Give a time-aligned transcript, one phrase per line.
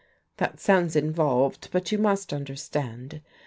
[0.37, 3.21] That sounds involved, but you must understand.